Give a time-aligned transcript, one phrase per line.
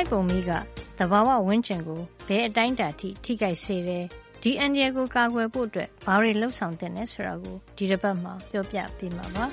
[0.00, 0.50] မိုက်ပုံမီးက
[0.98, 4.04] သဘာဝဝန်းကျင်ကိုဘယ်အတိုင်းတာထိထိခိုက်စေတယ်
[4.42, 9.44] ဒီအန္တရာယ်ကိုကာကွယ်ဖို့အတွက်ဘာတွေလှုပ်ဆောင်သင့်လဲဆိုတာကိုဒီတစ်ပတ်မှာပြောပြပေးမှာပါ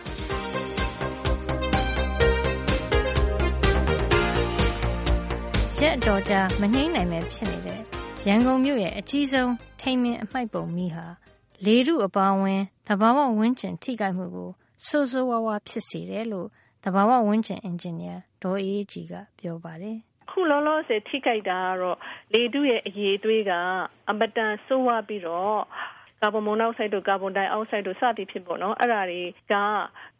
[5.79, 7.79] ရက်အတော်ကြာမနှိမ့်နိုင်ပဲဖြစ်နေတဲ့
[8.27, 9.51] ရန်ကုန်မြို့ရဲ့အကြီးဆုံး
[9.82, 11.05] ထိမ်းမင်းအမှိုက်ပုံမီးဟာ
[11.65, 14.50] လေထုအပါအဝင်သဘာဝဝန်းကျင်ထိခိုက်မှုကို
[14.87, 16.47] ဆိုးဆိုးဝါးဝါဖြစ်စေတယ်လို့
[16.83, 19.97] သဘာဝဝန်းကျင်အင်ဂျင်နီယာဒေါ်အေးကြီးကပြောပါတယ်
[20.31, 21.97] ခုလောလောဆယ်ထိခိုက်တာကတော့
[22.33, 23.51] လေတုရဲ့အရေးသွေးက
[24.09, 25.61] အမတန်ဆိုးဝါးပြီးတော့
[26.21, 29.21] ကာဗွန်မိုနောက်ဆိုက်တို့ကာဗွန်ဒိုင်အောက်ဆိုက်တို့စသည်ဖြစ်ပေါ့နော်အဲ့ဒါတွေ
[29.51, 29.54] က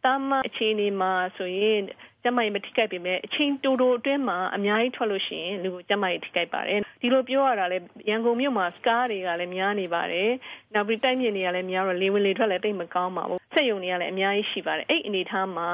[0.04, 1.80] တာမန်အခြေအနေမှာဆိုရင်
[2.22, 10.30] ကျမကြီးမထိခိုက်ပေမဲ့အချင်းတူတူအတွင်းမှာအများကြီးထွက်လို့ရှိရင်လူကိုကျမကြီးထိခိုက်ပါတယ်ဒီလိုပြောရတာလဲရန်ကုန်မြို့မှာစကားတွေကလည်းများနေပါတယ်
[10.74, 15.70] နောက်ပြီးတိုက်မြင့်တွေကလည်းများတော့လေဝင်လေထွက်လည်းတိတ်မကောင်းပါဘူးစက်ယုံတွေကလည်းအများကြီးရှိပါတယ်အဲ့အနေထားမှာ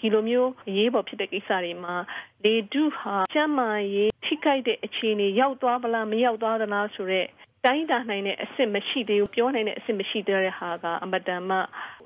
[0.00, 1.94] ဒီလိုမျိုးအရေးပေါ်ဖြစ်တဲ့ကိစ္စတွေမှာ
[2.44, 7.28] လေဒုဟာကျန်းမာရေးထိခိုက်တဲ့အခြေအနေရောက်သွားပလားမရောက်သွားသလားဆိုတော့
[7.64, 11.56] တိုင်းတာနိုင်တဲ့အစ်စ်မရှိသေးဘူးပြောနိုင်တဲ့အစ်စ်မရှိသေးတဲ့ဟာကအမတန်မှ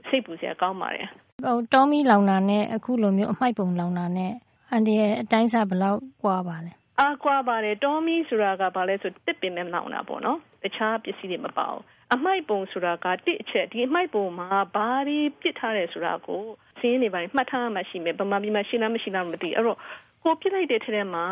[0.08, 1.06] စိတ်ပူစရာကောင်းပါတယ်
[1.44, 4.32] ဟိုတောမီလောင်တာနဲ့အခုလိုမျိုးအမိုက်ပုံလောင်တာနဲ့
[4.70, 11.82] အန်ဒီရဲ့အတိုင်းစားဘယ်လောက်ကွာပါလဲအာကွာပါတယ်တောမီဆိုတာကဘာလဲဆိုတစ်ပင်မဲ့လောင်တာပေါ့နော်တခြားပစ္စည်းတွေမပါဘူး
[12.14, 16.44] အမိုက်ပုံဆိုတာကတစ်အချက်ဒီအမိုက်ပုံမှာဘာတွေပြစ်ထားတယ်ဆိုတာကို
[16.80, 19.78] စင်းနေပါမှတ်ထားမှရှိမယ်ဗမာပြည်မှာရှိလားမရှိလားမသိအဲ့တော့
[20.24, 21.24] ကိုပြစ်လိုက်တဲ့ထဲမှာ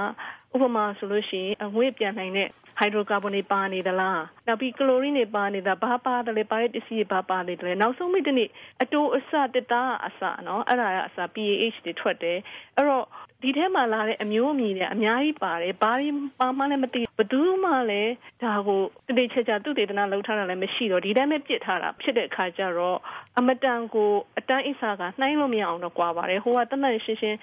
[0.54, 2.48] ဥပမာဆိုလို့ရှိရင်အငွေ့ပြန်နိုင်တဲ့
[2.78, 8.48] ဟိုက်ဒရိုကာဗွန်တွေပါနေသလားနောက်ပြီးကလိုရင်းတွေပါနေတာဘာပါတယ်လဲပါတဲ့ပစ္စည်းတွေဘာပါနေတယ်နောက်ဆုံးမိတနေ့
[8.82, 12.38] အတိုးအစတစ်သားအစနော်အဲ့ဒါကအစ PAH တွေထွက်တယ်
[12.76, 13.04] အဲ့တော့
[13.42, 16.08] ဒီထဲမှာလာတဲ့အမျိုးအမည်တွေအများကြီးပါတယ်ဘာတွေ
[16.40, 18.12] ပါမှလည်းမသိဘသူမှလည်း
[18.42, 22.98] ဒါကိုတတိချာချာသူတေသနာလှုပ်ထားတာလည်းမရှိတော့ဒီတိုင်းပဲပြစ်ထားတာဖြစ်တဲ့အခါကျတော့
[23.38, 27.38] အမတန်ကိုအတန်းအစာကနှိုင်းလို့မရအောင်တော့ကြွားပါတယ်ဟိုကတတ်မှတ်ရှင်းရှင်း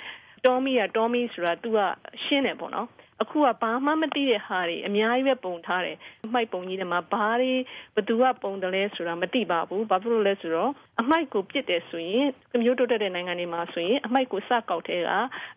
[0.45, 1.77] တော်မီကတော်မီဆိုတာ तू က
[2.23, 2.89] ရှင်းတယ်ပေါ့နော်
[3.21, 7.53] အခုကဘာမှမသိတဲ့ဟာတွေအများကြီးပဲပုံထားတယ်အမိုက်ပုံကြီးတွေမှာဘာတွေ
[7.95, 15.09] ဘသူကပုံတယ်လဲဆိုတာမသိပါဘူးဘာဖြစ်လို့လဲဆိုတော့အမိုက်ကိုပြစ်တယ်ဆိုရင်ကမျိုးတိုးတက်တဲ့နိုင်ငံတွေမှာဆိုရင်အမိုက်ကိုစကောက်တဲ့က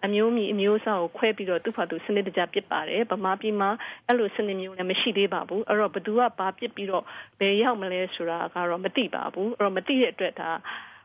[0.04, 3.70] အမျိုးမီအမျိုးအစားကိုခွဲပြီးတော့သူ့ဖာသူစနစ်တကျပြစ်ပါတယ်ဗမာပြည်မှာ
[4.06, 7.04] အဲ့လိုစနစ်မျိုးလည်းမရှိသေးပါဘူးအဲ့တော့ဘသူကဘာပြစ်ပြီးတော့
[7.40, 10.50] ဘယ်ရောက်မလဲဆိုတာကတော့မသိပါဘူးအဲ့တော့မသိတဲ့အတွက်ဒါ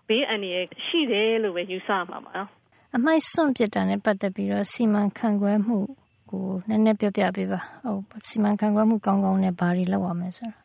[0.08, 2.63] ဘေးအန္တရာယ်ရှိတယ်လို့ပဲယူဆမှာပါ
[2.98, 5.78] အမိုက်စွန့်ပစ်တာနဲ့ပတ်သက်ပြီးတော့စီမံခန့်ခွဲမှု
[6.30, 10.56] ကိုနည်းနည်းပြောပြပေးပါဟုတ်စီမံခန့်ခွဲမှုကောင်းကောင်းနဲ့ဘာတွေလုပ်ရမလဲဆိုတာ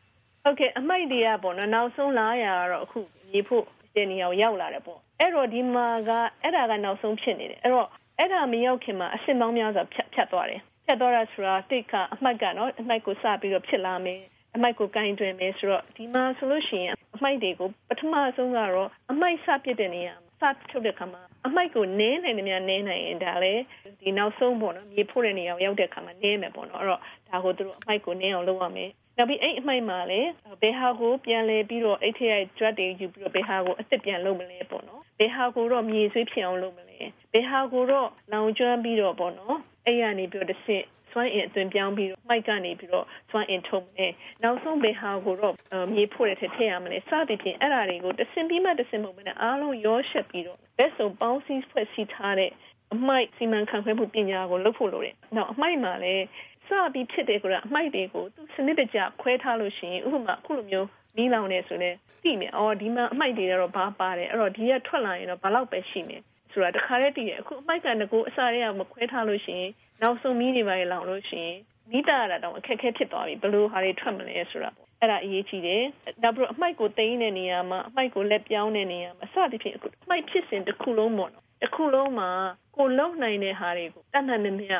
[0.43, 2.99] ဟုတ်ကဲ့အမိုက်တွေကပေါ့နော်နောက်ဆုံးလာရတော့အခု
[3.33, 3.63] ရေဖို့
[3.95, 6.11] တဲ့နေရာကိုရောက်လာတယ်ပေါ့အဲ့တော့ဒီမှာက
[6.43, 7.87] အဲ့ဒါကနောက်ဆုံးဖြစ်နေတယ်အဲ့တော့
[8.19, 14.19] အဲ့ဒါမရောက်ခင်မှာအစင်ပေါင်းများစွာဖြတ်ဖြတ်သွားတယ်ဖြတ်သွားတာဆိုတာတိတ်ကအမိုက်ကနော်အမိုက်ကိုစပြီးတော့ဖြစ်လာမယ်
[14.55, 23.61] အမိုက်ကိုကင်တွင်မယ်ဆိုတော့ဒီမှာဆိုလို့ရှိရင်အမိုက်တွေကိုပထမဆုံးကတော့အမိုက်စပစ်တဲ့နေရာ စထုတ်တဲ့ခါမှာအမိုက်ကိုနင်းနိုင်တယ်များနင်းနိုင်ရင်ဒါလည်း
[24.01, 30.29] ဒီနောက်ဆုံးပေါ့နော်မြေဖို့တဲ့နေရာရောက်တဲ့ခါမှာနင်းမယ်ပေါ့နော်အဲ့တော့ဒါကိုသူတို့အမိုက်ကိုနင်းအောင်လုပ်ရမယ်နောက်ပြီးအဲ့အမိုက်မှာလည်း
[30.61, 36.97] ဘယ်ဟာကိုပြန်လဲပြီးတော့အဲ့ထက် drug တွေယူပြီးတော့ဘယ်ဟာကိုအစ်စ်ပြန်လုပ်မလဲပေါ့နော်ဘယ်ဟာကိုတော့မြေဆွေးဖြစ်အောင်လုပ်မလဲ
[37.33, 44.11] ဘယ်ဟာကိုတော့လောင်ကျွမ်းပြီးတော့ပေါ့နော်အဲ့ရနေပြီးတော့တစ်ဆင့် စွမ်းအင်အသွင်ပြောင်းပြီးတော့မိုက်ကနေပြီးတော့စွမ်းအင်ထုတ်မယ်
[44.43, 45.55] နောက်ဆုံးဘယ်ဟာကိုတော့
[45.93, 52.51] မြေဖို့တဲ့ထည့်ထည့်ရမလဲစသည်ဖြင့်အဲ့ဒါတွေကိုတဆင်ပြီးမှတဆင်မဟုတ်ဘဲနဲ့အားလုံးရောရှက်ပြီးတော့ဘက်စုံပေါင်းစည်းဖွဲ့စည်းထားတဲ့
[52.93, 56.25] အမိုက်စီမံခန့်ခွဲမှုပညာကိုလုပ်ဖို့လိုတယ်။နောက်အမိုက်မှာလည်း
[56.67, 66.21] စပြီးဖြစ်တယ်ဆိုတာအမိုက်တွေကိုသူစနစ်တကျခွဲထားလို့ရှိရင်ဥပမာအခုလိုမျိုးမီးလောင်နေဆိုရင်သိမယ်။အော်ဒီမှာအမိုက်တွေတော့ဘာပါတယ်။အဲ့တော့ဒီကထွက်လာရင်တော့ဘယ်လောက်ပဲရှိမယ်။
[66.51, 69.71] ဆိုတာတခါတည်းတည်တယ်အခုအမိုက်ကငကိုအစားတွေကမခွဲထားလို့ရှိရင်
[70.01, 71.57] နောက်ဆုံးမီးတွေပါလောင်လို့ရှိရင်
[71.91, 75.83] မိတာရတာတော့အခက်အခဲဖြစ်သွားပြီဘယ်လိုဟာတွေထွက်မလဲဆိုတာပေါ့အဲ့ဒါအရေးကြီးတယ်
[76.23, 82.29] နောက်ပြီးအမိုက်ကိုတိန်းတဲ့နေရာမှာအမိုက်ကိုလက်ပြောင်းတဲ့နေရာမှာအစသည်ဖြင့်အခုအမိုက်ဖြစ်စဉ်တစ်ခုလုံးပေါ့နော်တစ်ခုလုံးမှာ
[82.77, 84.73] ကိုလုံနိုင်တဲ့ဟာတွေကိုတတ်မှတ်နေမြ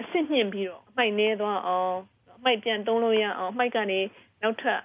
[0.00, 1.96] အစစ်ညှင့်ပြီးတော့အမိုက်နေသွားအောင်
[2.38, 4.00] အမိုက်ပြန်သုံးလို့ရအောင်အမိုက်ကနေ
[4.42, 4.78] နောက်ထပ်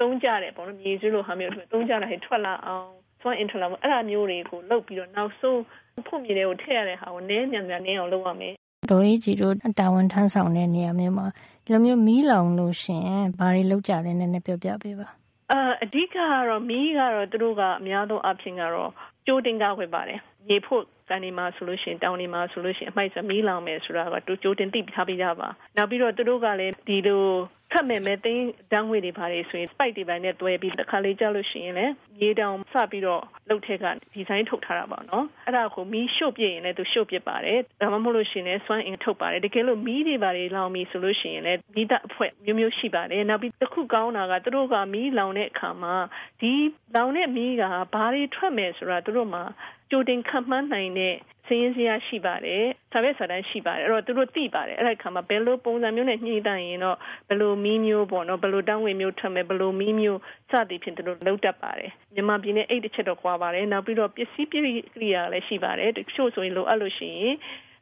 [0.00, 2.88] သုံးကြတယ်ပေါ့နော်မြေကျွလို့ဟာမျိုးသုံးကြတာဟဲ့ထွက်လာအောင်
[3.20, 5.60] စွမ်းအင်ထွက်လာအောင်အဲ့ဒါမျိုးတွေကိုလုပ်ပြီးတော့နောက်ဆုံး
[6.06, 8.54] ဖို့မြေတွေကိုထည့်ရတဲ့ဟာကိုနည်းညံ့ညံ့နည်းအောင်လုပ်ရမယ်
[8.90, 11.26] ဒေါ်ကြီးကြီးတို့တာဝန်ထမ်းဆောင်တဲ့နေရာမျိုးမှာ
[11.64, 13.04] ဒီလိုမျိုးမီးလောင်လို့ရှင်
[13.38, 15.08] ဘာတွေလုပ်ကြလဲနည်းနည်းပြောပြပေးပါ
[15.52, 16.16] အာအဓိကက
[16.48, 18.90] တော့မီးကတော့သူတို့ကအများဆုံးအဖြစ်ကတော့
[19.26, 20.18] ကြိုးတင်ကားဝင်ပါတယ်
[20.50, 27.24] ရေဖို့ကန်ဒီမှာဆိုလို့ရှိရင်တောင်ဒီမှာဆိုလို့ရှိရင်အမိုက်စမီးလောင်မယ်ဆိုတာကတူကြိုးတင်သိထားပြီးကြပါနောက်ပြီးတော့သူတို့ကလည်းဒီလို
[27.72, 45.94] ခတ်မဲ့မဲ့သိန်းတန်းငွေတွေပါလေဆိုရင် spike တွေပိုင်းနဲ့တွဲပြီးတစ်ခါလေးကြောက်လို့ရှိရင်လည်းမြေတောင်စပြီးတော့လှုပ်ထက်ကဒီဇိုင်းထုတ်ထားတာပါနော်အဲ့ဒါကိုမီးရှို့ပြရင်လည်းသူရှို့ပြပါတယ်ဒါမှမဟုတ်လို့ရှိရင်လည်းစွမ်းအင်ထုတ်ပါတယ်တကယ်လို့မီးတွေပါလေလောင်ပြီဆိုလို့ရှိရင်လည်းမိသားအဖွဲ့မျိုးမျိုးရှိပါတယ်နောက်ပြီးတစ်ခုကောင်းတာကသူတို့ကမီးလောင်တဲ့အခါမှာ
[46.40, 46.52] ဒီ
[46.96, 47.62] လောင်တဲ့မီးက
[47.94, 49.42] ဘာတွေထွက်မယ်ဆိုတာသူတို့မှာ
[49.90, 51.14] ကြိုတင်ခန့်မှန်းနိုင်တဲ့
[51.50, 56.96] စစင်းရင်းစရာရှိပါတယ်စာရွက်စာတမ်းရှိပါတယ်အဲ့တော့သူတို့သိပါတယ်အဲ့ဒါခါမှာဘယ်လိုပုံစံမျိုးနဲ့ညှိတတ်ရင်တော့
[57.28, 60.20] ဘယ်လိုမီးမျိုးပေါ့နော်ဘယ်လိုတောင်းဝင်မျိုးထွက်မယ်ဘယ်လိုမီးမျိုး
[60.50, 64.60] စသည်ဖြင့်သူတို့လုပ်တတ်ပါတယ်မြန်မာပြည်နဲ့အဲ့တစ်ချက်တော့ကွာပါတယ်နောက်ပြီးတော့ပစ္စည်းပရိ
[64.94, 67.34] ကိရိယာလည်းရှိပါတယ်တချို့ဆိုရင်လိုအပ်လို့ရှိရင်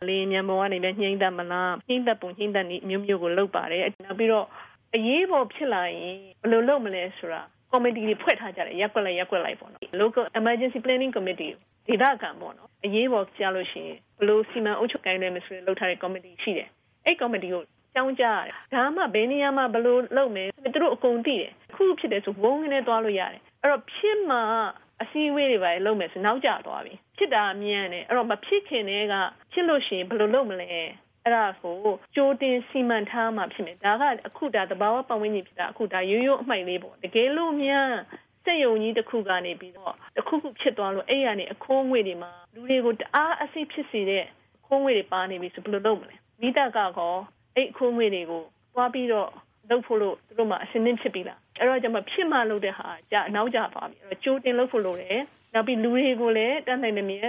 [0.08, 4.46] လေမြန်ပေါ်ကနေလည်းညှိတတ်မလားညှိတတ်ပုံညှိတတ်နည်းမျိုးမျိုးကိုလုပ်ပါတယ်နောက်ပြီးတော့
[4.94, 11.52] အရေးပေါ်ဖြစ်လာရင်ဘယ်လိုလုပ်မလဲဆိုတာ ကော်မတီတွေဖွဲ့ထားကြတယ်ရက်ွက်လိုက်ရက်ွက်လိုက်ပေါ့နော် local emergency planning committee
[11.88, 16.68] ဒေသခံပေါ့နော်အရေးပေါ်ကြားလို့ရှိရင်ဘလို့စီမံအုပ်ချုပ်ကိုင်းလဲမဆိုရင်လုပ်ထားတဲ့ committee ရှိတယ်
[17.06, 17.62] အဲ့ committee ကို
[17.94, 24.42] ကြောင်းကြရတယ်ဒါမှဘယ်နေရာမှာဘလို့လုပ်မယ်သူတို့အကုန်သိတယ်ခုဖြစ်တယ်ဆိုဝုန်းကနေသွားလို့ရတယ်အဲ့တော့ဖြစ်မှာ
[25.02, 29.14] အစည်းအဝေးတွေပါလုပ်မယ်ဆိုနောက်ကျသွားပြီဖြစ်တာမြန်တယ်အဲ့တော့မဖြစ်ခင်တည်းက
[29.52, 30.70] ဖြစ်လို့ရှိရင်ဘလို့လုပ်မလဲ
[31.28, 31.76] အဲ့ဒါကို
[32.14, 37.88] ကြိုးတင်စီမံထားမှဖြစ်မယ်ဒါကအခုဒါတဘာဝပတ်ဝန်းကျင်ဖြစ်တာအခုဒါရိုးရိုးအမှိုက်လေးပေါ့တကယ်လို့မြန်
[38.44, 44.24] စက်ယုံကြီးတစ်ခုကနေပြီးတော့တစ်ခုခုဖြစ်သွားလို့အဲ့ရနေအခိုးငွေတွေမှာလူတွေကိုတအားအစိဖြစ်စေတဲ့
[44.66, 47.14] ခိုးငွေတွေပါနေပြီဆိုဘယ်လိုလုပ်မလဲမိသားကကော
[47.54, 48.42] အဲ့အခိုးငွေတွေကို
[48.74, 49.30] သွားပြီးတော့
[49.70, 55.22] လုပ်ဖို့လို့သူတို့မှအစင်းင်းဖြစ်ပြီလားအဲ့တော့ကျွန်မဖြစ်မှလုပ်တဲ့ဟာကြာနောက်ကျသွားပြီအဲ့တော့ကြိုးတင်လုပ်ဖို့လုပ်တယ်
[55.54, 57.28] နောက်ပြီးလူတွေကိုလည်းတန်းနိုင်နေမြဲ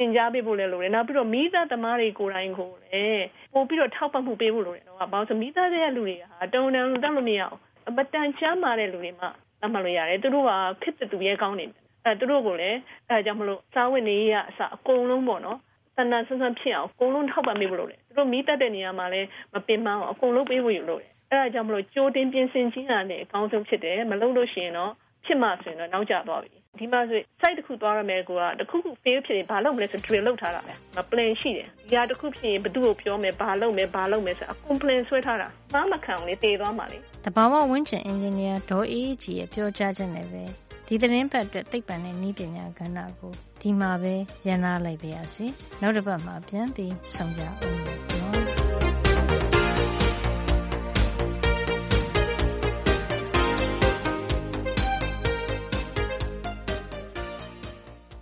[0.00, 7.56] တင်ကြားပေးဖို့လည်းလိုတယ်နောက်ပြီးတော့မိသားသမားတွေကိုယ်တိုင်ကိုလည်းပို့ပြီးတော့ထောက်ပံ့မှုပေးဖို့လိုတယ်တော့ဘာလို့ဆိုမိသားတဲ့လူတွေကဟာတုံတန်တက်လို့မရအောင်
[7.88, 9.26] အပတန်ချမ်းမာတဲ့လူတွေမှ
[9.60, 10.52] သတ်မှတ်လို့ရတယ်သူတို့က
[10.82, 11.74] ခစ်တူရဲကောင်းနေတယ်
[12.04, 15.58] အဲသူတို့ကိုလည်းအဲကြောင့်မလို့စားဝင်နေရအစအကုန်လုံးပေါ့နော်
[15.96, 24.92] တဏ္ဍဆန်းဆန်းဖြစ်အောင်အကုန်လုံးထောက်ပံ့ပေးဖို့လိုတယ်သူတို့မိတတ်တဲ့နေရာမှာလည်းမပင်ပန်းအောင်အကုန်လုံးပေးဖို့လိုတယ်အဲဒါကြောင့်မလို့ကြိုးတင်ပြင်ဆင်ခြင်းရတယ်အကောင်းဆုံးဖြစ်တယ်မလုပ်လို့ရှိရင်တော့
[25.24, 40.42] ဖြစ်မှဆိုရင်တော့နောက်ကျသွားပြီ ဒီမှာဆို site တစ်ခုသွားရမယ်ကိုကတခုခု fail ဖြစ်ရင်ဘာလုပ်မလဲဆို drill လုပ်ထားတာပဲမ plan ရှိတယ်ဒီဟာတခုဖြစ်ရင်ဘသူ့ကိုပြောမယ်ဘာလုပ်မယ်ဘာလုပ်မယ်ဆိုအကုန် plan ဆွဲထားတာဘာမှခံအောင်လေတည်သွားမှာလေတဘာဝဝင်းချင်အင်ဂျင်နီယာဒေါ်အေးကြီးရဲ့ပြောကြားချက်နဲ့ပဲ
[40.86, 44.14] ဒီသတင်းပတ်အတွက်သိပ္ပံနဲ့နည်းပညာကဏ္ဍကိုဒီမှာပဲ
[44.46, 45.46] ရန်နာလိုက်ပါရစေ
[45.80, 47.99] နောက်တစ်ပတ်မှာပြန်ပြီးဆုံကြအောင်